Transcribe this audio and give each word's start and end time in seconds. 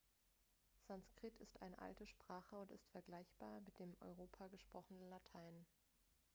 sanskrit 0.87 1.37
ist 1.37 1.61
eine 1.61 1.77
alte 1.77 2.07
sprache 2.07 2.55
und 2.55 2.71
ist 2.71 2.89
vergleichbar 2.89 3.61
mit 3.61 3.77
dem 3.77 3.93
in 3.93 4.01
europa 4.07 4.47
gesprochenen 4.47 5.07
latein 5.11 5.67